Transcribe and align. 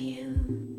you. 0.00 0.69